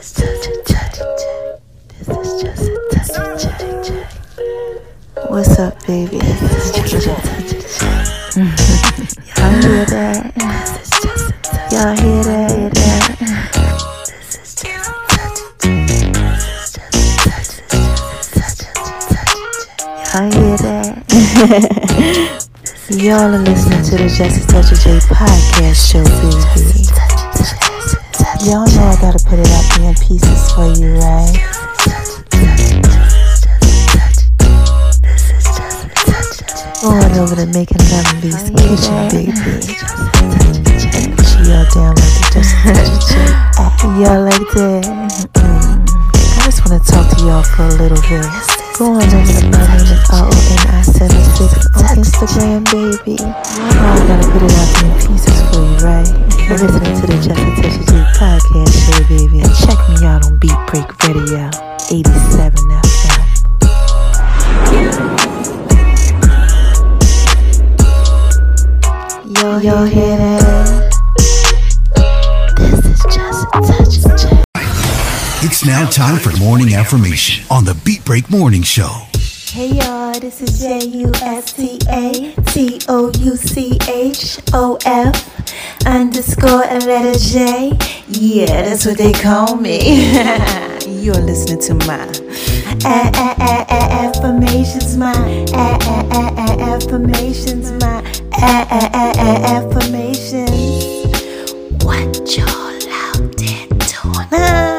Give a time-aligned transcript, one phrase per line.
[0.00, 1.60] is just a touch check.
[1.98, 3.42] This is just a touch
[3.86, 4.08] check.
[5.28, 6.18] What's up, baby?
[6.18, 8.06] This is just a touch check.
[9.36, 10.32] Y'all hear that?
[10.34, 11.72] This is just a touch.
[11.72, 12.50] Y'all hear that?
[12.50, 13.04] Hear that?
[14.06, 16.16] This is just a touch check.
[16.24, 17.52] This is just a touch.
[17.68, 17.84] This
[18.16, 19.84] is just a touch check.
[20.14, 20.88] Y'all hear that?
[22.90, 26.99] Y'all are listening to the Just a Touch of J podcast show, baby.
[28.40, 31.36] Y'all know I gotta put it up in pieces for you, right?
[36.80, 38.16] Going over to making Lemon
[38.56, 39.36] kitchen, baby.
[41.20, 43.20] She all down like the Just Touch of J.
[44.00, 44.88] Y'all like that?
[45.34, 45.84] Mm.
[45.84, 48.24] I just wanna talk to y'all for a little bit.
[48.78, 53.20] Go on over to my name is R-O-N-I-76 on Instagram, baby.
[53.20, 56.29] Y'all know I gotta put it out in pieces for you, right?
[56.50, 59.38] You're listening to the Just a Touch J podcast baby.
[59.38, 61.48] And check me out on Beat Break Radio,
[61.92, 63.20] 87 FM.
[69.38, 70.90] Yo, y'all hear that?
[72.56, 73.00] This is.
[75.42, 79.09] It's now time for morning affirmation on the Beat Break Morning Show.
[79.52, 84.78] Hey y'all, this is J U S T A T O U C H O
[84.86, 87.76] F underscore and letter J.
[88.06, 90.12] Yeah, that's what they call me.
[90.86, 92.06] You're listening to my
[93.90, 95.14] affirmations, my
[96.60, 98.04] affirmations, my
[99.50, 100.50] affirmations.
[101.82, 104.69] What y'all out there doing?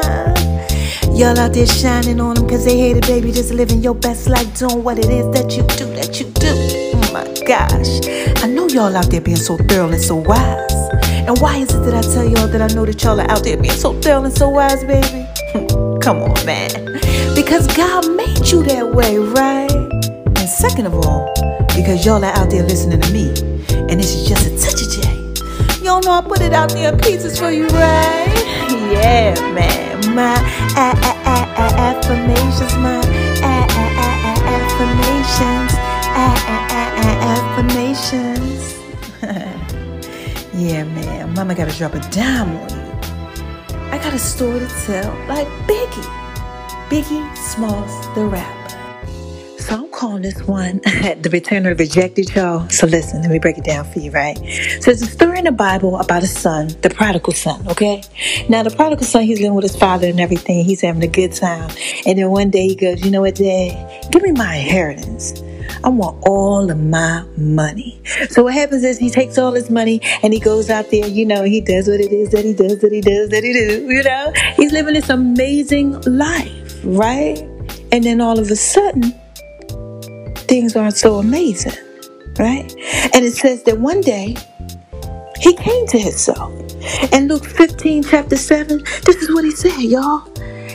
[1.22, 3.30] Y'all out there shining on them cause they hate it, baby.
[3.30, 6.48] Just living your best life, doing what it is that you do, that you do.
[6.96, 8.42] Oh my gosh.
[8.42, 10.72] I know y'all out there being so thorough and so wise.
[11.28, 13.44] And why is it that I tell y'all that I know that y'all are out
[13.44, 15.24] there being so thorough and so wise, baby?
[16.02, 16.98] Come on, man.
[17.36, 19.70] Because God made you that way, right?
[19.70, 21.32] And second of all,
[21.76, 23.28] because y'all are out there listening to me.
[23.92, 24.81] And is just a touch
[26.02, 28.34] Y'all know I put it out there in pieces for you, right?
[28.90, 30.14] Yeah, man.
[30.16, 30.34] My
[30.76, 35.72] a- a- a- affirmations, my a- a- a- a- affirmations,
[37.38, 38.62] affirmations.
[40.54, 41.32] yeah, man.
[41.34, 42.92] Mama gotta drop a dime on you.
[43.92, 46.10] I got a story to tell, like Biggie.
[46.90, 48.61] Biggie Smalls, the rapper.
[50.02, 50.78] Calling this one
[51.22, 52.68] The Return of the Rejected, y'all.
[52.70, 54.36] So listen, let me break it down for you, right?
[54.80, 58.02] So it's a story in the Bible about a son, the prodigal son, okay?
[58.48, 60.64] Now, the prodigal son, he's living with his father and everything.
[60.64, 61.70] He's having a good time.
[62.04, 64.10] And then one day he goes, You know what, Dad?
[64.10, 65.40] Give me my inheritance.
[65.84, 68.02] I want all of my money.
[68.28, 71.24] So what happens is he takes all his money and he goes out there, you
[71.24, 73.88] know, he does what it is that he does, that he does, that he do,
[73.88, 74.32] you know?
[74.56, 77.38] He's living this amazing life, right?
[77.92, 79.14] And then all of a sudden,
[80.52, 81.72] things aren't so amazing,
[82.38, 82.70] right?
[83.14, 84.36] And it says that one day
[85.40, 86.52] he came to himself.
[87.10, 90.20] And Luke 15, chapter 7, this is what he said, y'all.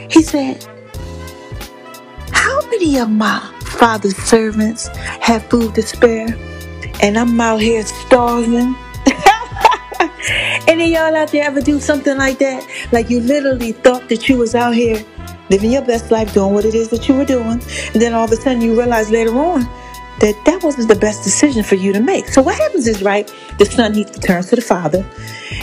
[0.10, 0.66] He said,
[2.32, 4.88] How many of my father's servants
[5.22, 6.36] have food to spare?
[7.04, 8.76] And I'm out here starving.
[10.68, 12.68] Any of y'all out there ever do something like that?
[12.92, 15.06] Like you literally thought that you was out here
[15.50, 17.62] living your best life, doing what it is that you were doing,
[17.94, 19.62] and then all of a sudden you realize later on
[20.20, 22.28] that that wasn't the best decision for you to make.
[22.28, 25.06] So what happens is, right, the son he returns to the father,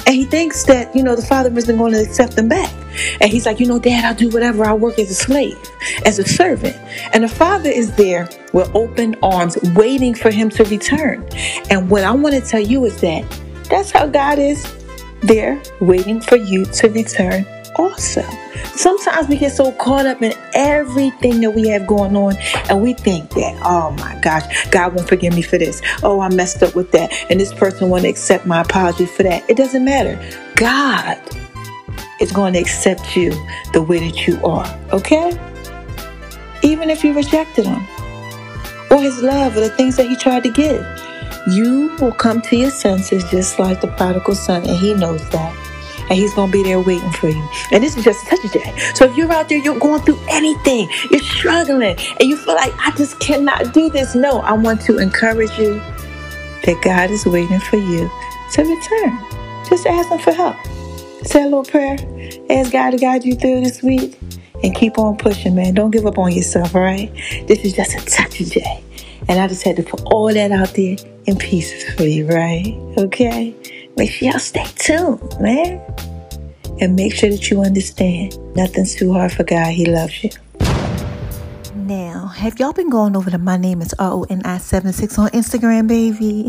[0.07, 2.73] and he thinks that you know the father isn't going to accept him back,
[3.21, 4.65] and he's like, you know, Dad, I'll do whatever.
[4.65, 5.59] I'll work as a slave,
[6.05, 6.77] as a servant,
[7.13, 11.27] and the father is there with open arms, waiting for him to return.
[11.71, 13.25] And what I want to tell you is that
[13.69, 14.73] that's how God is
[15.23, 17.47] there waiting for you to return
[17.77, 18.23] also.
[18.75, 22.37] Sometimes we get so caught up in everything that we have going on
[22.69, 25.81] and we think that, oh my gosh, God won't forgive me for this.
[26.03, 27.13] Oh, I messed up with that.
[27.31, 29.49] And this person won't accept my apology for that.
[29.49, 30.19] It doesn't matter.
[30.57, 31.19] God
[32.21, 33.31] is going to accept you
[33.73, 34.67] the way that you are.
[34.93, 35.31] Okay?
[36.63, 37.87] Even if you rejected him
[38.91, 40.85] or his love or the things that he tried to give.
[41.47, 45.55] You will come to your senses just like the prodigal son, and he knows that.
[46.11, 47.49] And he's gonna be there waiting for you.
[47.73, 48.75] And this is just such a day.
[48.95, 52.73] So if you're out there, you're going through anything, you're struggling, and you feel like
[52.79, 54.15] I just cannot do this.
[54.15, 55.75] No, I want to encourage you
[56.65, 58.11] that God is waiting for you
[58.53, 59.19] to return.
[59.69, 60.57] Just ask him for help.
[61.25, 61.97] Say a little prayer.
[62.51, 64.19] Ask God to guide you through this week.
[64.63, 65.75] And keep on pushing, man.
[65.75, 67.13] Don't give up on yourself, all right?
[67.47, 68.83] This is just a touch of day.
[69.29, 70.97] And I just had to put all that out there
[71.27, 72.75] in pieces for you, right?
[72.97, 73.55] Okay?
[73.97, 75.81] Make sure y'all stay tuned, man.
[76.81, 79.73] And make sure that you understand nothing's too hard for God.
[79.73, 80.31] He loves you.
[81.85, 86.45] Now, have y'all been going over to my name is R-O-N-I-76 on Instagram, baby?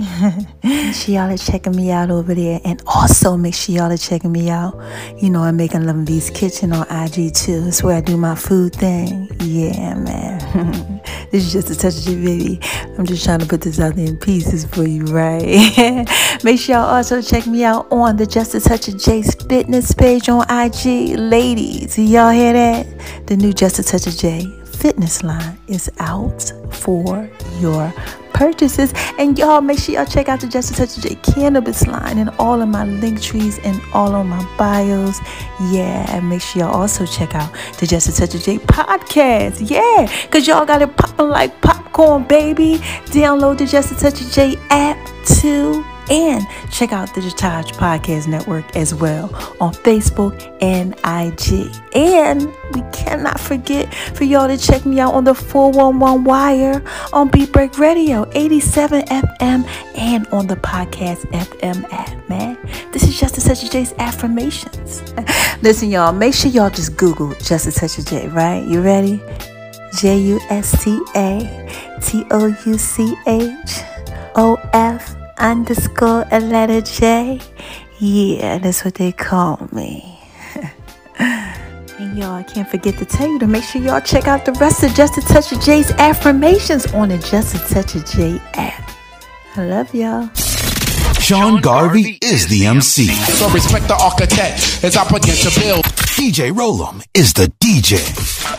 [0.64, 2.62] make sure y'all are checking me out over there.
[2.64, 4.82] And also make sure y'all are checking me out.
[5.22, 7.66] You know, I'm making Love V's Kitchen on IG too.
[7.68, 9.30] It's where I do my food thing.
[9.42, 11.02] Yeah, man.
[11.32, 12.60] this is just a touch of it, baby.
[12.98, 15.44] I'm just trying to put this out there in pieces for you, right?
[16.46, 19.92] make sure y'all also check me out on the Just a Touch of J's fitness
[19.92, 21.20] page on IG.
[21.20, 23.28] Ladies, y'all hear that?
[23.28, 27.28] The new Just a Touch of J fitness line is out for
[27.60, 27.92] your
[28.36, 28.94] purchases.
[29.18, 32.20] And y'all make sure y'all check out the Just a Touch of J cannabis line
[32.20, 35.20] and all of my link trees and all of my bios.
[35.72, 39.68] Yeah, and make sure y'all also check out the Just a Touch of J podcast.
[39.68, 42.76] Yeah, because y'all got it popping like popcorn, baby.
[43.06, 48.28] Download the Just a Touch of J app too and check out the Taj Podcast
[48.28, 49.26] Network as well
[49.60, 51.74] on Facebook and IG.
[51.96, 57.30] And we cannot forget for y'all to check me out on the 411 Wire on
[57.30, 59.68] Beat Break Radio 87 FM
[59.98, 62.58] and on the Podcast FM app, man.
[62.92, 65.04] This is Just a Touch J's affirmations.
[65.62, 68.66] Listen, y'all, make sure y'all just Google Just a Touch J, right?
[68.66, 69.22] You ready?
[69.98, 73.82] J U S T A T O U C H
[74.36, 77.40] O F underscore a letter J.
[78.00, 80.20] Yeah, that's what they call me.
[81.20, 84.54] and y'all, I can't forget to tell you to make sure y'all check out the
[84.54, 88.40] rest of Just a Touch of J's affirmations on the Just a Touch of J
[88.54, 88.92] app.
[89.56, 90.30] I love y'all.
[91.26, 93.08] Sean Garvey is the MC.
[93.08, 95.84] So respect the architect as I begin to build.
[96.14, 97.98] DJ Rollum is the DJ.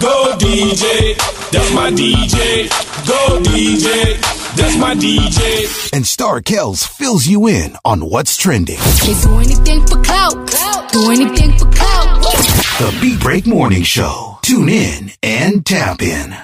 [0.00, 1.16] Go DJ,
[1.52, 2.68] that's my DJ.
[3.06, 4.20] Go DJ,
[4.56, 5.94] that's my DJ.
[5.94, 8.80] And Star Kells fills you in on what's trending.
[8.80, 10.34] They do anything for clout.
[10.90, 12.20] Do anything for clout.
[12.80, 14.40] The Beat Break Morning Show.
[14.42, 16.36] Tune in and tap in.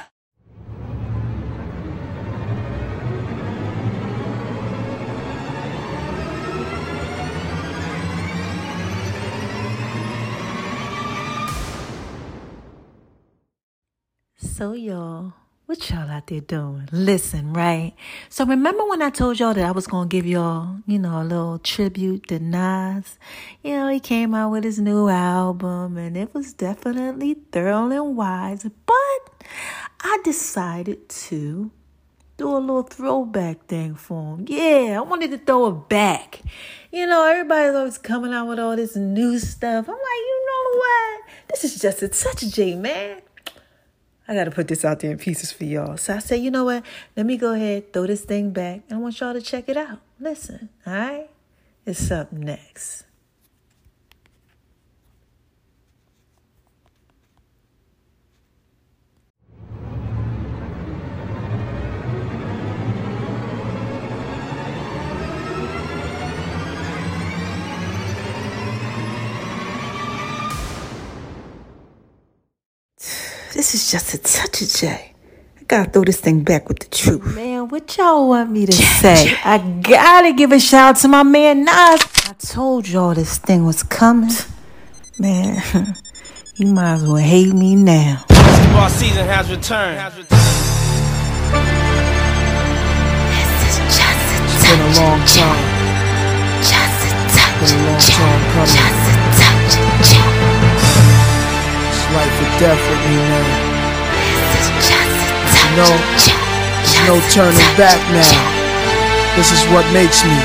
[14.63, 15.33] So, y'all,
[15.67, 16.89] what y'all out there doing?
[16.93, 17.95] Listen, right?
[18.29, 21.21] So, remember when I told y'all that I was going to give y'all, you know,
[21.21, 23.19] a little tribute to Nas?
[23.65, 28.17] You know, he came out with his new album and it was definitely thorough and
[28.17, 29.45] wise, but
[30.01, 31.73] I decided to
[32.37, 34.45] do a little throwback thing for him.
[34.49, 36.41] Yeah, I wanted to throw it back.
[36.93, 39.89] You know, everybody's always coming out with all this new stuff.
[39.89, 41.23] I'm like, you know what?
[41.49, 43.23] This is just a touch J, man.
[44.29, 45.97] I got to put this out there in pieces for y'all.
[45.97, 46.85] So I said, you know what?
[47.17, 49.77] Let me go ahead, throw this thing back, and I want y'all to check it
[49.77, 49.99] out.
[50.21, 51.29] Listen, all right?
[51.85, 53.05] It's up next.
[73.55, 75.15] This is just a touch of J.
[75.61, 77.37] I gotta throw this thing back with the truth.
[77.37, 79.37] Man, what y'all want me to say?
[79.45, 82.01] I gotta give a shout out to my man Nas.
[82.25, 84.31] I told y'all this thing was coming.
[85.19, 85.63] Man,
[86.57, 88.25] you might as well hate me now.
[88.29, 89.99] Basketball season has returned.
[93.29, 95.65] This is just a touch been a long time.
[96.65, 98.73] Just a touch Been a long time coming.
[98.73, 99.92] Just a touch of J.
[99.92, 99.92] It's
[102.13, 103.47] life or death with me now.
[104.53, 106.25] This is just a touch No, of J.
[106.85, 108.37] There's no turning touch back now.
[109.37, 110.37] This is what makes me.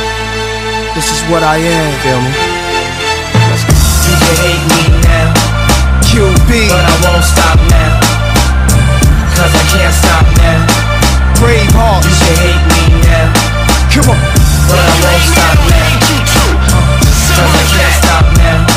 [0.95, 1.89] This is what I am.
[2.03, 2.31] Feel me?
[4.07, 5.27] You can hate me now,
[6.07, 7.99] QB, but I won't stop now.
[9.35, 10.59] Cause I can't stop now.
[11.37, 13.27] brave You can hate me now,
[13.91, 14.19] Come on.
[14.71, 15.91] but I won't stop now.
[16.47, 16.83] Uh-huh.
[17.35, 18.76] Cause I can't stop now.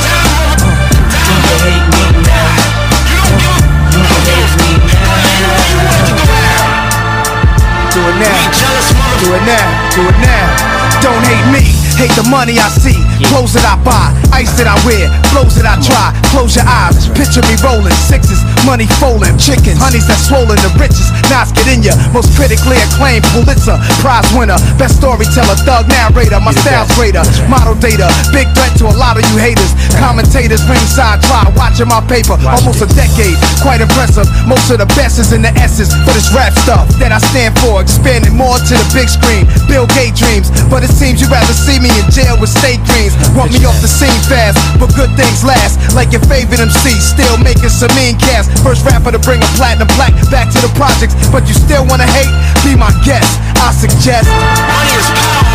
[8.21, 9.21] Now.
[9.21, 9.91] Do it now.
[9.95, 11.01] Do it now.
[11.01, 11.65] Don't hate me.
[11.97, 13.10] Hate the money I see.
[13.31, 14.11] Clothes that I buy.
[14.35, 15.07] Ice that I wear.
[15.31, 16.11] Flows that I try.
[16.35, 17.07] Close your eyes.
[17.15, 21.15] Picture me rolling sixes, money folding, chickens, honeys that swollen the richest.
[21.31, 21.95] Knots get in ya.
[22.11, 26.43] Most critically acclaimed Pulitzer Prize winner, best storyteller, thug narrator.
[26.43, 29.71] My style's greater, model data, big threat to a lot of you haters.
[30.01, 34.27] Commentators ringside try watching my paper, almost a decade, quite impressive.
[34.49, 37.55] Most of the best is in the essence for this rap stuff that I stand
[37.61, 39.47] for, expanding more to the big screen.
[39.69, 43.13] Bill Gates dreams, but it seems you'd rather see me in jail with state dreams.
[43.37, 45.79] Want me off the scene fast, but good things last.
[45.95, 48.51] Like your favorite MC, still making some mean cast.
[48.65, 52.09] First rapper to bring a platinum plaque back to the projects, but you still wanna
[52.11, 52.33] hate?
[52.67, 53.31] Be my guest.
[53.63, 54.27] I suggest.
[54.29, 55.47] Money is power.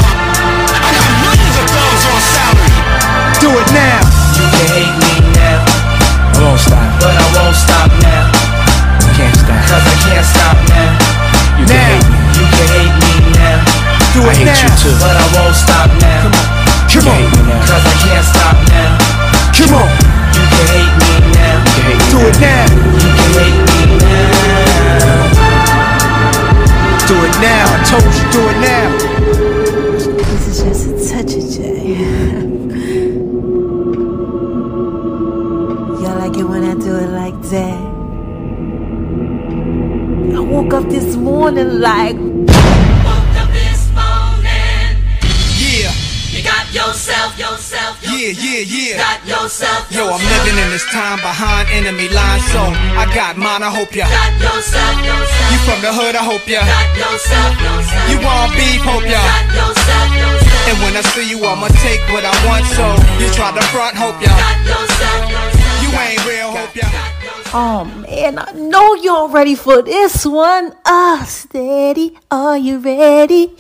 [0.81, 2.73] I got millions of dollars on salary.
[3.43, 3.99] Do it now.
[4.39, 5.59] You can hate me now,
[6.31, 6.87] I won't stop.
[7.03, 8.23] but I won't stop now.
[9.03, 9.61] I Can't stop.
[9.67, 10.91] Cause I can't stop now.
[11.59, 11.91] You can Now.
[11.91, 12.19] hate me.
[12.39, 13.57] You can hate me now,
[14.15, 14.63] Do I it hate now.
[14.63, 14.95] you too.
[15.03, 16.54] but I won't stop now.
[16.95, 17.61] Come on.
[17.67, 18.74] Cause I can't stop now.
[48.35, 48.97] Yeah, yeah, yeah.
[48.99, 52.59] got yourself, Yo, I'm living in this time behind enemy lines, so
[52.99, 53.63] I got mine.
[53.63, 54.05] I hope ya.
[54.07, 56.15] got yourself, yourself, You from the hood?
[56.15, 56.61] I hope ya.
[56.67, 58.81] got yourself, yourself, You want beef?
[58.83, 59.19] Hope ya.
[59.23, 62.65] got yourself, yourself, And when I see you, I'ma take what I want.
[62.75, 62.85] So
[63.21, 64.29] you try to front, hope ya.
[64.35, 66.87] got yourself, yourself, You ain't real, hope ya.
[67.55, 70.73] oh man, I know y'all ready for this one.
[70.85, 73.55] Ah, steady, are you ready?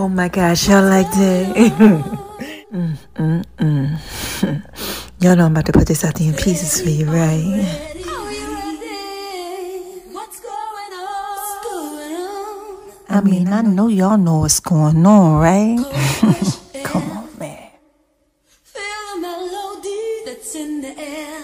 [0.00, 1.54] Oh my gosh, y'all like that?
[2.72, 5.12] mm, mm, mm.
[5.20, 7.98] y'all know I'm about to put this out there in pieces for you, right?
[13.10, 15.76] I mean, I know y'all know what's going on, right?
[16.84, 17.70] Come on, man.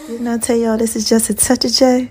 [0.07, 2.11] Didn't I tell y'all this is just a touch of J?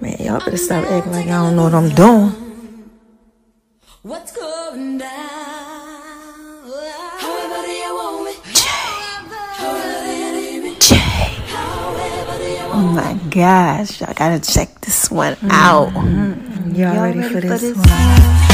[0.00, 2.43] man, y'all better stop acting like I don't know what I'm doing.
[12.94, 15.88] My gosh, I gotta check this one out.
[15.88, 16.74] Mm-hmm.
[16.74, 17.84] Y'all, ready, for this, one?
[17.84, 18.53] It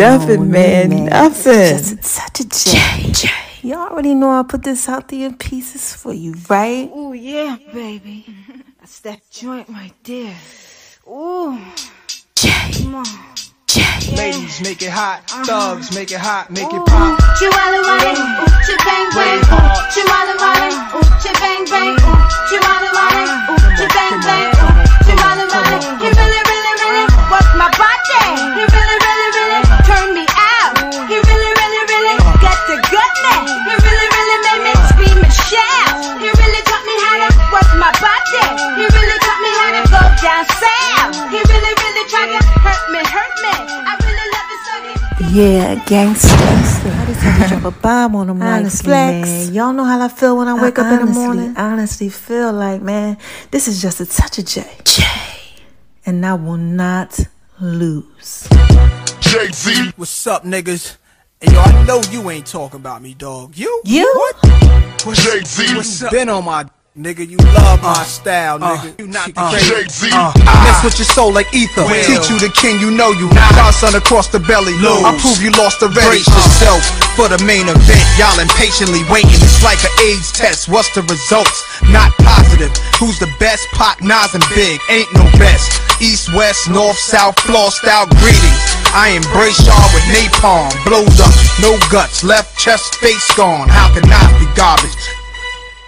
[0.00, 1.52] Nothing, with man, Me, nothing.
[1.52, 3.30] It's just a touch of
[3.62, 6.90] Y'all already know I put this out there in pieces for you, right?
[6.90, 8.24] Oh yeah, baby.
[8.78, 10.34] That's that joint right there.
[11.06, 11.60] Ooh.
[12.34, 12.48] J.
[12.72, 13.04] Come on.
[14.16, 15.20] Ladies, make it hot.
[15.30, 15.44] Uh-huh.
[15.44, 16.50] Thugs, make it hot.
[16.50, 17.20] Make it pop.
[17.38, 18.40] Chihuahua wale, uh-huh.
[18.40, 19.76] ooh, bang bang, Wave hard.
[19.76, 21.94] ooh, Chihuahua wale, ooh, bang bang,
[22.48, 24.59] Chihuahua wale, ooh, bang
[40.46, 41.30] to go down south.
[41.30, 43.54] He really, really tried to hurt me, hurt me.
[43.86, 46.32] I really love it so Yeah, gangsters.
[46.32, 49.28] I just had to drop a bomb on them like Honestly, flex.
[49.28, 51.54] man, Y'all know how I feel when I wake I up in the morning.
[51.56, 53.18] I honestly feel like, man,
[53.50, 54.64] this is just a touch of J.
[54.84, 55.02] J.
[56.06, 57.18] And I will not
[57.60, 58.48] lose.
[59.20, 59.92] Jay-Z.
[59.96, 60.96] What's up, niggas?
[61.42, 63.56] And yo, I know you ain't talking about me, dog.
[63.56, 63.80] You?
[63.84, 64.10] You?
[64.16, 65.14] What?
[65.16, 65.76] Jay-Z.
[65.76, 66.10] What's up?
[66.10, 66.66] Been on my
[66.98, 68.98] Nigga, you love my uh, style, uh, nigga.
[68.98, 70.10] you not the crazy.
[70.10, 70.10] Jay-Z.
[70.10, 71.86] Uh, I mess with your soul like ether.
[71.86, 72.02] Will.
[72.02, 73.30] Teach you the king, you know you.
[73.30, 73.54] Not.
[73.54, 74.74] God's Son across the belly.
[74.82, 75.06] Lose.
[75.06, 76.18] I prove you lost already.
[76.18, 76.82] Brace yourself
[77.14, 78.02] for the main event.
[78.18, 79.38] Y'all impatiently waiting.
[79.38, 80.66] It's like an AIDS test.
[80.66, 81.62] What's the results?
[81.94, 82.74] Not positive.
[82.98, 83.70] Who's the best?
[83.70, 84.82] Pop, Nas, and Big.
[84.90, 85.70] Ain't no best.
[86.02, 88.66] East, west, north, south, floor style greetings.
[88.90, 90.74] I embrace y'all with napalm.
[90.82, 91.30] Blows up,
[91.62, 92.26] no guts.
[92.26, 93.70] Left chest, face gone.
[93.70, 95.19] How can I be garbage?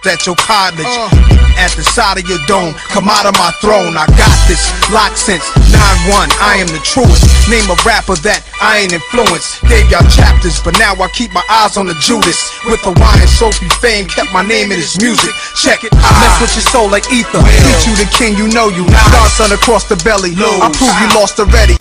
[0.03, 1.55] At your cottage uh.
[1.55, 2.75] at the side of your dome.
[2.91, 4.59] Come out of my throne, I got this.
[4.91, 7.23] Lock since 9-1, I am the truest.
[7.47, 9.63] Name a rapper that I ain't influenced.
[9.71, 12.35] Gave y'all chapters, but now I keep my eyes on the Judas.
[12.67, 15.31] With the wine and Sophie fame, kept my name in his music.
[15.55, 17.39] Check it, I mess with your soul like ether.
[17.39, 18.83] Teach you the king, you know you.
[19.15, 20.35] God's Son across the belly.
[20.35, 21.79] I prove you lost already.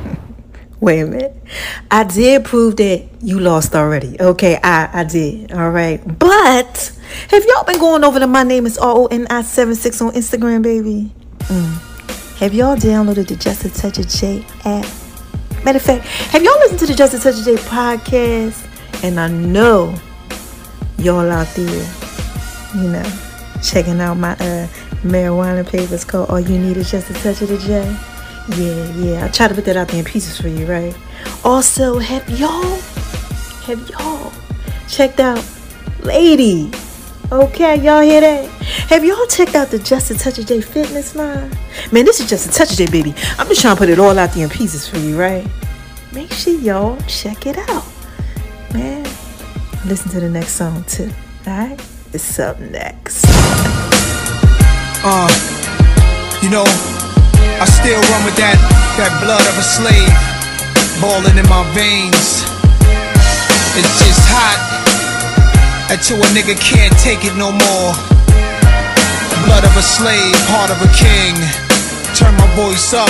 [0.80, 1.34] Wait a minute.
[1.90, 4.20] I did prove that you lost already.
[4.20, 5.52] Okay, I, I did.
[5.52, 6.00] All right.
[6.18, 6.92] But
[7.30, 11.10] have y'all been going over to my name is R-O-N-I-76 on Instagram, baby?
[11.44, 12.36] Mm.
[12.38, 14.86] Have y'all downloaded the Just a Touch of J app?
[15.64, 18.68] Matter of fact, have y'all listened to the Just a Touch of J podcast?
[19.02, 19.94] And I know
[20.98, 21.94] y'all out there,
[22.74, 23.12] you know,
[23.62, 24.66] checking out my uh
[25.02, 28.15] marijuana papers called All You Need Is Just a Touch of the J.
[28.50, 29.24] Yeah, yeah.
[29.24, 30.96] I try to put that out there in pieces for you, right?
[31.44, 32.78] Also, have y'all,
[33.66, 34.32] have y'all
[34.88, 35.44] checked out
[36.02, 36.70] Lady?
[37.32, 38.48] Okay, y'all hear that?
[38.88, 41.50] Have y'all checked out the Just a Touch of J fitness line?
[41.90, 43.14] Man, this is Just a Touch of J, baby.
[43.36, 45.44] I'm just trying to put it all out there in pieces for you, right?
[46.12, 47.84] Make sure y'all check it out.
[48.72, 49.02] Man,
[49.86, 51.10] listen to the next song too,
[51.48, 51.80] alright?
[52.12, 53.24] It's up next.
[55.04, 55.28] Uh,
[56.42, 56.64] you know,
[57.56, 58.60] I still run with that,
[59.00, 60.12] that blood of a slave
[61.00, 62.44] balling in my veins.
[63.72, 64.60] It's just hot
[65.88, 67.92] until a nigga can't take it no more.
[69.48, 71.32] Blood of a slave, heart of a king.
[72.12, 73.08] Turn my voice up.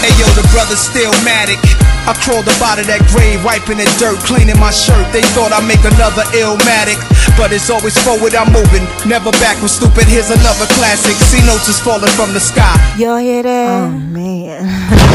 [0.00, 1.60] Hey yo, the brother's still matic.
[2.08, 5.04] I crawled up out of that grave, wiping the dirt, cleaning my shirt.
[5.12, 6.96] They thought I'd make another illmatic.
[7.36, 8.86] But it's always forward, I'm moving.
[9.06, 10.06] Never backward, stupid.
[10.06, 11.14] Here's another classic.
[11.28, 12.74] See notes is falling from the sky.
[12.96, 13.68] Y'all hear that?
[13.68, 14.62] Oh man.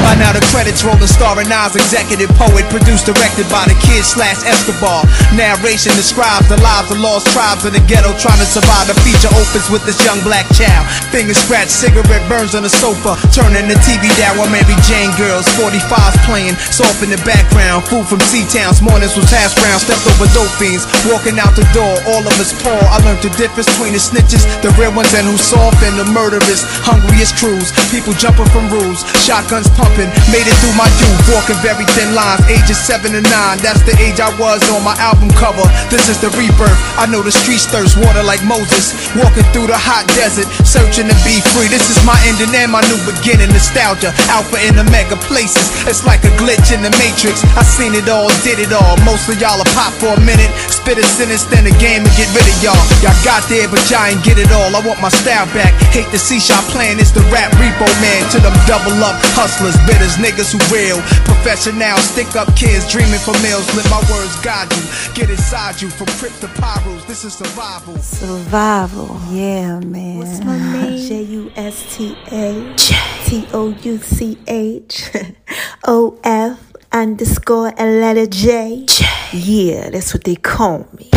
[0.03, 4.43] By now the credits rolling, starring Nas, executive poet, produced, directed by the kid slash
[4.43, 5.07] Escobar.
[5.31, 8.91] Narration describes the lives of lost tribes in the ghetto trying to survive.
[8.91, 10.83] The feature opens with this young black child.
[11.07, 13.15] Finger scratch, cigarette burns on the sofa.
[13.31, 16.59] Turning the TV down while Mary Jane girls, 45s playing.
[16.59, 18.83] Soft in the background, food from C-Towns.
[18.83, 20.83] Mornings was hash brown, stepped over dope fiends.
[21.07, 22.79] Walking out the door, all of us poor.
[22.91, 26.07] I learned the difference between the snitches, the real ones, and who's soft, and the
[26.11, 26.63] murderers.
[26.83, 29.03] Hungriest crews, people jumping from rules.
[29.23, 31.21] Shotguns pumping, made it through my youth.
[31.31, 33.63] Walking very thin lines, ages 7 and 9.
[33.63, 35.63] That's the age I was on my album cover.
[35.87, 36.75] This is the rebirth.
[36.99, 38.93] I know the streets thirst water like Moses.
[39.15, 41.67] Walking through the hot desert, searching to be free.
[41.71, 43.51] This is my ending and my new beginning.
[43.51, 45.71] Nostalgia, alpha and omega places.
[45.87, 47.43] It's like a glitch in the matrix.
[47.55, 48.95] I seen it all, did it all.
[49.07, 50.51] Most of y'all are pop for a minute.
[50.69, 52.77] Spit a sentence, then a game and get rid of y'all.
[53.05, 54.73] Y'all got there, but y'all ain't get it all.
[54.73, 55.73] I want my style back.
[55.93, 56.97] Hate to see y'all playing.
[56.97, 58.25] It's the rap repo man.
[58.33, 60.97] To them double up hustlers, bitters, niggas who real.
[61.29, 63.65] Professional, stick up kids, dreaming for meals.
[63.77, 64.83] Let my words guide you.
[65.13, 67.05] Get inside you from crypt to pyros.
[67.05, 67.97] This is survival.
[67.99, 69.21] Survival.
[69.29, 70.17] Yeah, man.
[70.17, 70.97] What's my name?
[70.97, 72.73] J U S T A
[73.25, 75.11] T O U C H
[75.85, 78.85] O F underscore a letter J.
[79.33, 81.09] Yeah, that's what they call me.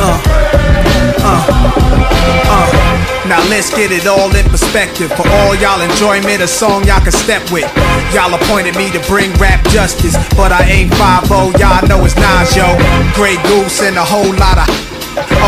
[0.00, 0.20] Uh,
[1.24, 1.46] uh,
[2.48, 3.28] uh.
[3.28, 5.10] Now let's get it all in perspective.
[5.16, 7.64] For all y'all enjoyment, a song y'all can step with.
[8.12, 11.58] Y'all appointed me to bring rap justice, but I ain't 5-0.
[11.58, 12.76] Y'all know it's Nas, yo.
[13.14, 14.97] Grey Goose and a whole lot of.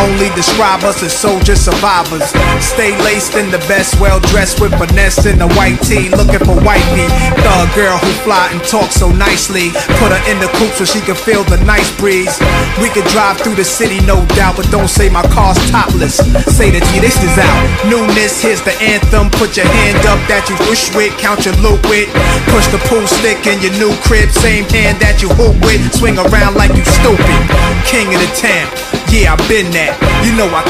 [0.00, 2.24] Only describe us as soldier survivors.
[2.64, 6.56] Stay laced in the best, well dressed with finesse in the white tee, looking for
[6.64, 7.08] wifey.
[7.44, 9.70] Thug girl who fly and talk so nicely.
[10.00, 12.32] Put her in the coupe so she can feel the nice breeze.
[12.80, 16.16] We could drive through the city, no doubt, but don't say my car's topless.
[16.48, 17.60] Say that you this is out.
[17.88, 19.28] Newness, here's the anthem.
[19.36, 22.08] Put your hand up that you wish with, count your loot with.
[22.48, 25.80] Push the pool stick in your new crib, same hand that you hoop with.
[25.92, 27.40] Swing around like you stupid.
[27.84, 28.68] King of the town.
[29.10, 29.89] Yeah, I've been that.
[30.24, 30.62] You know I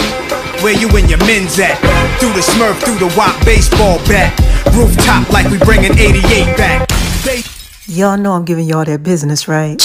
[0.62, 1.78] where you and your men's at.
[2.20, 4.32] Through the smurf, through the wop baseball bat.
[4.74, 6.88] Rooftop like we bringing 88 back.
[7.24, 7.42] They
[7.86, 9.80] Y'all know I'm giving y'all that business, right?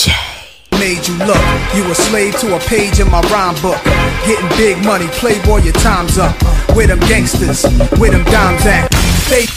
[0.80, 1.42] made you look.
[1.74, 3.82] You a slave to a page in my rhyme book.
[4.28, 6.36] Getting big money, playboy, your time's up.
[6.76, 7.64] Where them gangsters,
[7.98, 8.92] where them dimes at?
[9.30, 9.48] They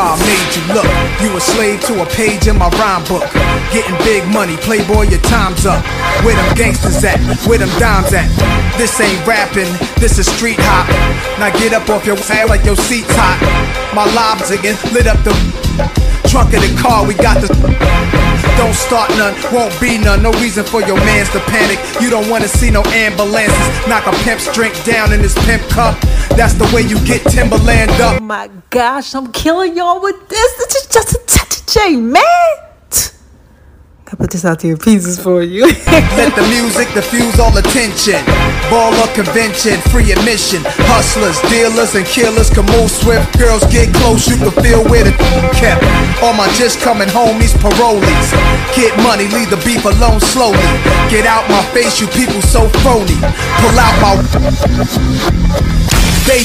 [0.00, 0.86] Ah, made you look.
[1.18, 3.26] You a slave to a page in my rhyme book.
[3.74, 5.82] Getting big money, playboy, your time's up.
[6.22, 7.18] Where them gangsters at?
[7.50, 8.30] Where them dimes at?
[8.78, 9.66] This ain't rapping,
[9.98, 10.86] this is street hop.
[11.42, 13.42] Now get up off your ass like your seat's hot.
[13.90, 15.34] My lobs again lit up the
[16.28, 17.06] trunk of the car.
[17.06, 17.48] We got the.
[18.56, 20.22] Don't start none, won't be none.
[20.22, 21.78] No reason for your mans to panic.
[22.00, 23.88] You don't wanna see no ambulances.
[23.88, 25.98] Knock a pimp's drink down in his pimp cup.
[26.36, 28.20] That's the way you get Timberland up.
[28.20, 30.56] Oh my gosh, I'm killing y'all with this.
[30.56, 32.24] This is just a touch of J, man.
[34.10, 35.66] I put this out to your pieces for you.
[36.16, 38.24] Let the music diffuse all attention.
[38.68, 40.60] Baller convention, free admission.
[40.92, 43.24] Hustlers, dealers, and killers can move swift.
[43.38, 45.12] Girls get close, you can feel where the
[45.60, 45.80] kept.
[46.22, 48.28] All my just coming homies, parolees.
[48.76, 50.68] Get money, leave the beef alone slowly.
[51.08, 53.16] Get out my face, you people so phony.
[53.64, 54.12] Pull out my.
[56.28, 56.44] They.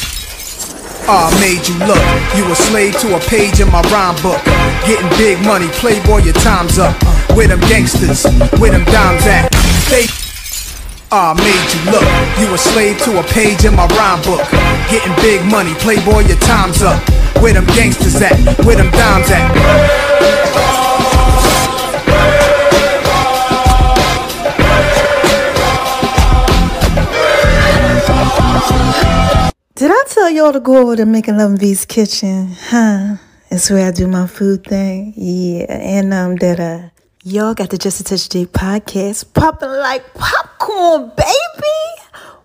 [1.06, 2.00] Ah, made you look.
[2.40, 4.40] You a slave to a page in my rhyme book.
[4.88, 6.96] Getting big money, playboy, your time's up.
[7.36, 8.24] Where them gangsters,
[8.60, 9.52] where them dimes at?
[9.90, 10.23] They.
[11.15, 12.10] Ah, made you look.
[12.41, 14.41] You a slave to a page in my rhyme book.
[14.89, 16.97] Getting big money, playboy, your time's up.
[17.38, 18.34] Where them gangsters at?
[18.65, 19.54] Where them dimes at?
[29.76, 32.56] Did I tell y'all to go over to Making Love V's kitchen?
[32.60, 33.17] Huh?
[33.52, 35.13] It's where I do my food thing.
[35.15, 35.65] Yeah.
[35.69, 36.89] And um that uh
[37.26, 41.80] y'all got the Just a Touch Dick podcast popping like popcorn, baby.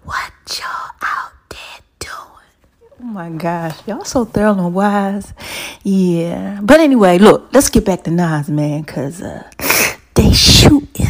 [0.04, 3.00] What y'all out there doing?
[3.00, 5.34] Oh my gosh, y'all so thorough and wise.
[5.82, 6.60] Yeah.
[6.62, 9.50] But anyway, look, let's get back to Nas, man, cause uh
[10.14, 11.06] they shooting.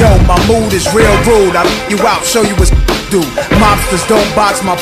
[0.00, 1.54] Yo, my mood is real rude.
[1.54, 2.70] I meet you out, show you what's
[3.10, 3.20] do.
[3.60, 4.76] Mobsters don't box my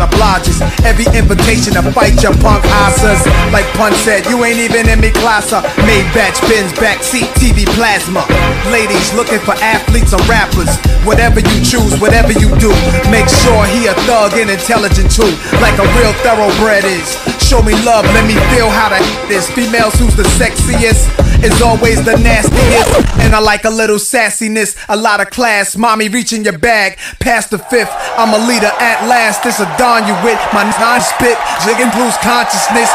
[0.00, 0.60] obliges.
[0.82, 3.20] Every invitation to fight your punk asses.
[3.52, 5.52] Like Pun said, you ain't even in me class.
[5.84, 8.24] Made batch bins, backseat, TV plasma.
[8.70, 10.70] Ladies looking for athletes or rappers.
[11.04, 12.72] Whatever you choose, whatever you do,
[13.12, 15.28] make sure he a thug and intelligent too.
[15.60, 17.08] Like a real thoroughbred is.
[17.44, 19.50] Show me love, let me feel how to this.
[19.50, 21.12] Females who's the sexiest
[21.44, 23.20] is always the nastiest.
[23.20, 25.76] And I like a little sassiness, a lot of class.
[25.76, 27.92] Mommy reaching your bag, past the fifth.
[28.16, 29.44] I'm a leader at last.
[29.44, 30.40] This a dawn you with.
[30.54, 32.90] My non spit, jigging blues consciousness.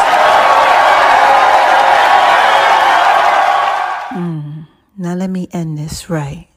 [4.18, 4.66] Mm,
[4.98, 6.48] now let me end this right.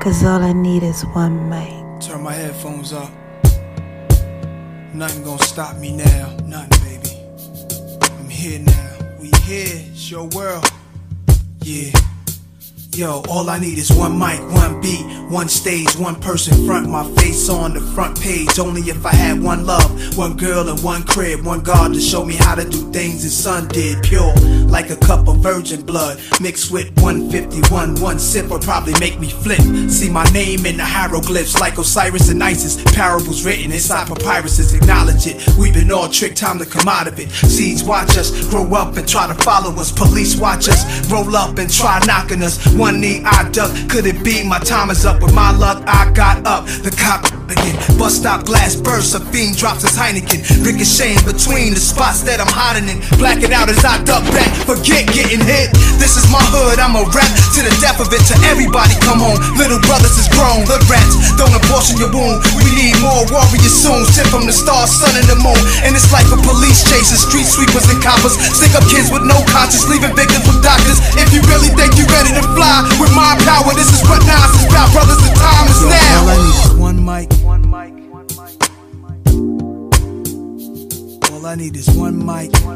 [0.00, 2.00] Cause all I need is one mic.
[2.00, 3.10] Turn my headphones up.
[4.94, 6.36] Nothing gonna stop me now.
[6.44, 7.14] Nothing, baby.
[8.18, 8.90] I'm here now.
[9.18, 9.82] We here.
[9.90, 10.64] It's your world.
[11.62, 11.90] Yeah.
[12.96, 17.04] Yo, all I need is one mic, one beat, one stage, one person front, my
[17.14, 18.56] face on the front page.
[18.56, 22.24] Only if I had one love, one girl and one crib, one God to show
[22.24, 24.00] me how to do things his son did.
[24.04, 24.32] Pure,
[24.66, 28.00] like a cup of virgin blood, mixed with 151.
[28.00, 29.60] One sip would probably make me flip.
[29.90, 32.80] See my name in the hieroglyphs, like Osiris and Isis.
[32.94, 35.42] Parables written inside papyruses, acknowledge it.
[35.58, 37.28] We've been all tricked, time to come out of it.
[37.30, 39.90] Seeds watch us grow up and try to follow us.
[39.90, 42.64] Police watch us roll up and try knocking us.
[42.74, 45.22] One knee I duck, could it be my time is up?
[45.22, 46.66] With my luck, I got up.
[46.66, 49.14] The cop again, bus stop glass bursts.
[49.14, 52.98] A fiend drops his Heineken, ricocheting between the spots that I'm hiding in.
[53.16, 55.70] Blacking out as I duck back, forget getting hit.
[56.02, 58.22] This is my hood, I'm a rap to the death of it.
[58.30, 60.66] To everybody, come on, little brothers is grown.
[60.66, 62.42] Hood rats, don't abortion your wound.
[62.58, 64.02] We need more warriors soon.
[64.10, 65.60] Sent from the stars, sun, and the moon.
[65.86, 68.34] And it's like a police chasing street sweepers and coppers.
[68.34, 70.98] Stick up kids with no conscience, leaving victims with doctors.
[71.14, 74.50] If you really think you're ready to fly with my power, this is what Nas
[74.58, 75.20] is about, brothers.
[75.20, 76.24] The time is now.
[76.24, 76.74] All I need is.
[76.80, 77.43] One mic.
[81.54, 82.50] I need is one mic.
[82.50, 82.72] That's all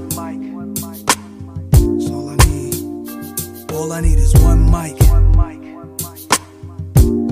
[2.29, 2.77] I need.
[3.73, 4.95] All I need is one mic.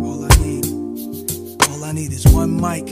[0.03, 0.67] All I need.
[1.71, 2.27] All I need is.
[2.35, 2.89] One mic.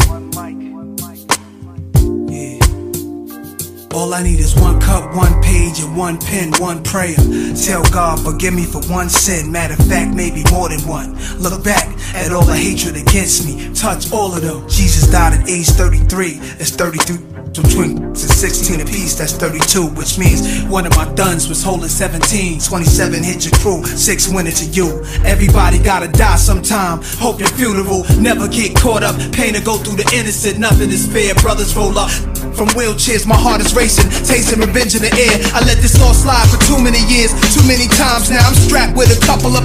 [3.95, 7.15] All I need is one cup, one page, and one pen, one prayer.
[7.55, 9.53] Tell God, forgive me for one sin.
[9.53, 11.15] Matter of fact, maybe more than one.
[11.39, 13.73] Look back at all the hatred against me.
[13.73, 14.69] Touch all of them.
[14.69, 16.39] Jesus died at age 33.
[16.59, 17.19] That's 33
[17.55, 22.61] between to 16 apiece, that's 32, which means one of my duns was holding 17.
[22.61, 25.05] 27 hit your crew, 6 went into you.
[25.25, 27.01] Everybody gotta die sometime.
[27.19, 29.15] Hope your funeral never get caught up.
[29.33, 31.35] Pain to go through the innocent, nothing is fair.
[31.37, 32.11] Brothers roll up
[32.53, 35.35] from wheelchairs, my heart is racing, tasting revenge in the air.
[35.57, 38.45] I let this all slide for too many years, too many times now.
[38.45, 39.65] I'm strapped with a couple of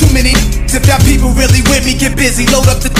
[0.00, 0.32] Too many
[0.76, 2.92] if that people really with me, get busy, load up the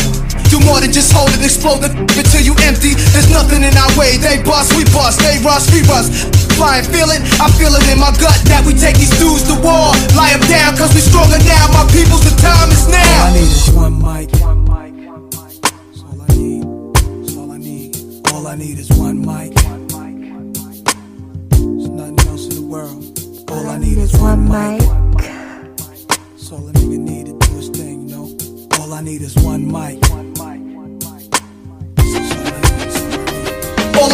[0.48, 2.94] do more than just hold it, explode the until you empty.
[3.12, 4.16] There's nothing in our way.
[4.16, 5.18] They bust, we bust.
[5.20, 6.06] They rush, we rush.
[6.54, 7.20] Flying, feel it.
[7.42, 9.92] I feel it in my gut that we take these dudes to war.
[10.14, 11.66] Lie 'em down, cause we stronger now.
[11.74, 13.02] My people's the time is now.
[13.02, 14.45] All I need is one mic.
[18.56, 19.54] Need is one mic.
[21.54, 23.50] There's nothing else in the world.
[23.50, 24.80] All I need is one mic.
[25.20, 28.36] That's all a nigga need to do his thing, you know.
[28.80, 30.02] All I need is one mic.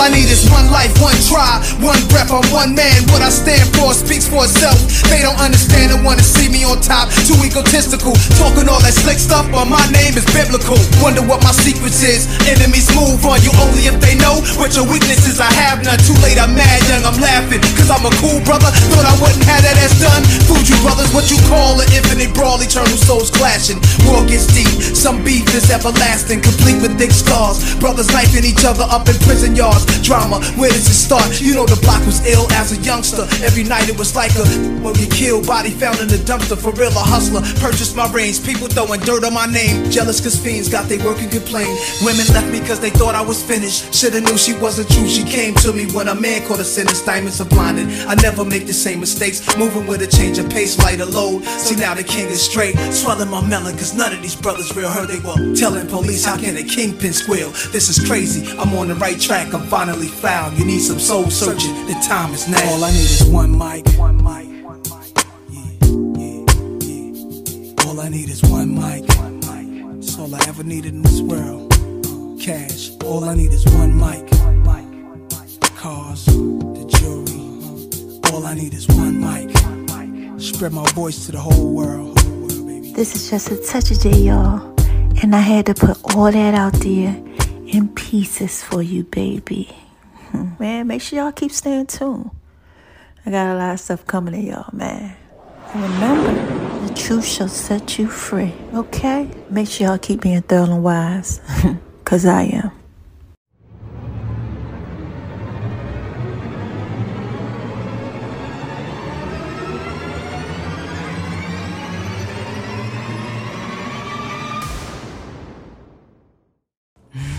[0.02, 2.34] I need is one life, one try, one breath.
[2.34, 3.06] I'm one man.
[3.14, 4.74] What I stand for speaks for itself.
[5.06, 7.06] They don't understand and wanna see me on top.
[7.22, 10.74] Too egotistical, talking all that slick stuff, but my name is biblical.
[10.98, 12.26] Wonder what my secrets is.
[12.50, 15.38] Enemies move on you only if they know what your weaknesses.
[15.38, 16.02] I have none.
[16.02, 17.62] Too late, I'm mad young, I'm laughing.
[17.78, 18.74] Cause I'm a cool brother.
[18.90, 20.26] Thought I wouldn't have that ass done.
[20.50, 23.78] Food you brothers, what you call an infinite brawl, eternal souls clashing.
[24.10, 24.66] War gets deep,
[24.98, 27.78] some beef is everlasting, complete with thick scars.
[27.78, 29.91] Brothers knifing each other up in prison yards.
[30.00, 31.40] Drama, where does it start?
[31.40, 33.28] You know the block was ill as a youngster.
[33.44, 34.44] Every night it was like a
[34.83, 36.57] when we killed, body found in the dumpster.
[36.57, 37.42] For real, a hustler.
[37.61, 39.90] Purchased my range, people throwing dirt on my name.
[39.90, 41.70] Jealous cause fiends got they work and complain.
[42.02, 43.94] Women left me cause they thought I was finished.
[43.94, 45.09] Shoulda knew she wasn't true.
[45.09, 47.02] She came to me when a man caught a sentence.
[47.05, 47.88] Diamonds are blinded.
[48.07, 49.40] I never make the same mistakes.
[49.57, 51.44] Moving with a change of pace, lighter load.
[51.44, 52.76] See now the king is straight.
[52.92, 54.90] Swelling my melon cause none of these brothers real.
[54.90, 57.50] Heard they were telling police how can a kingpin squeal.
[57.72, 58.50] This is crazy.
[58.59, 59.55] I'm on the right track.
[59.55, 60.56] I'm finally found.
[60.56, 61.74] You need some soul searching.
[61.86, 62.62] The time is now.
[62.70, 63.84] All I need is one mic.
[63.98, 64.46] One mic.
[65.50, 65.72] Yeah,
[66.22, 66.44] yeah,
[66.86, 67.84] yeah.
[67.86, 69.04] All I need is one mic.
[69.08, 71.72] That's all I ever needed in this world.
[72.40, 72.90] Cash.
[73.02, 74.30] All I need is one mic.
[75.74, 78.32] Cars, the jewelry.
[78.32, 79.50] All I need is one mic.
[80.40, 82.16] Spread my voice to the whole world.
[82.94, 84.62] This is just a touch of J, y'all.
[85.24, 87.20] And I had to put all that out there
[87.72, 89.74] in pieces for you, baby.
[90.58, 92.30] Man, make sure y'all keep staying tuned.
[93.24, 95.16] I got a lot of stuff coming to y'all, man.
[95.74, 99.30] Remember, the truth shall set you free, okay?
[99.48, 101.40] Make sure y'all keep being thorough and wise,
[102.04, 102.81] because I am.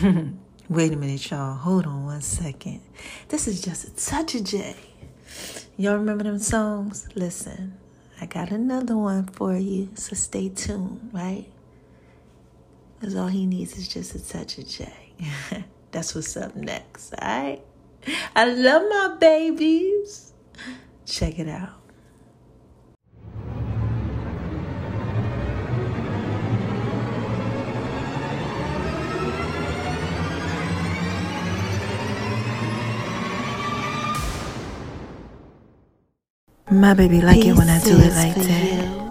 [0.69, 1.55] Wait a minute, y'all.
[1.55, 2.81] Hold on one second.
[3.29, 4.75] This is just a touch of J.
[5.77, 7.07] Y'all remember them songs?
[7.15, 7.77] Listen,
[8.19, 11.45] I got another one for you, so stay tuned, right?
[12.99, 14.91] Because all he needs is just a touch of J.
[15.91, 17.63] That's what's up next, alright?
[18.35, 20.33] I love my babies.
[21.05, 21.82] Check it out.
[36.73, 39.03] My baby like it when I do it like that.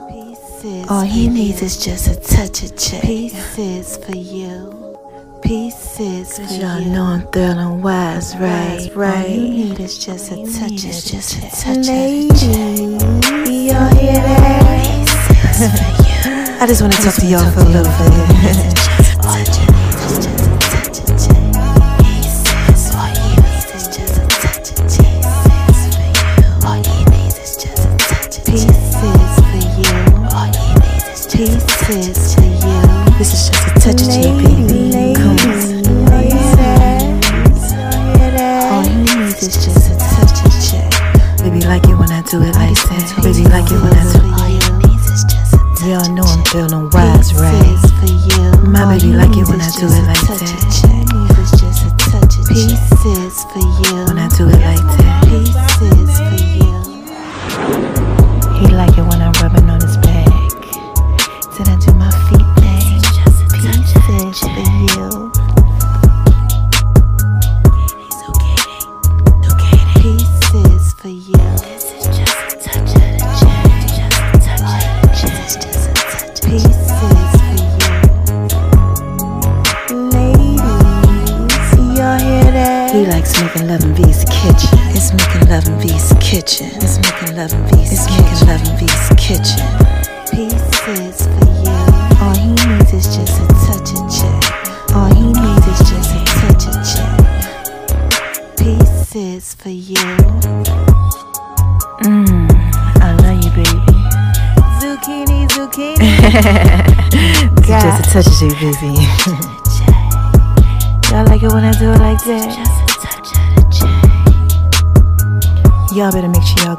[0.90, 3.01] All he needs is just a touch of J.
[3.01, 4.98] Pieces for you.
[5.42, 6.90] Pieces for Cause y'all you.
[6.90, 8.90] know I'm and wise, right?
[8.96, 9.27] Right.
[9.27, 12.42] All you need is just a you touch of is just a touch of Ladies,
[13.72, 14.98] y'all hear that?
[16.61, 18.98] I just want to talk to y'all for a little bit.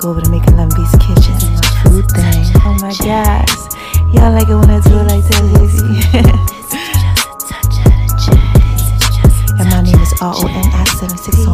[0.04, 2.44] go over to Making Love Beast Kitchen and food thing.
[2.66, 3.48] Oh my gosh.
[4.12, 5.80] Y'all like it when I do it like that, baby.
[9.60, 11.53] and my name is R O N I 760.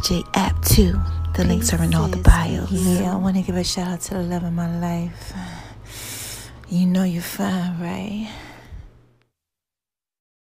[0.00, 1.00] J app too.
[1.34, 2.70] The links are in all the bios.
[2.72, 5.34] Yeah, I want to give a shout out to the love of my life.
[6.68, 8.30] You know you're fine, right?